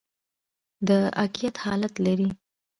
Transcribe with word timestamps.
د 0.87 0.89
اکتیت 1.23 1.55
حالت 1.63 1.93
لري. 2.05 2.29